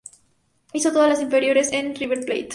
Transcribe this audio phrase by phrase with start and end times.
[0.73, 2.49] Hizo todas las inferiores en River Plate.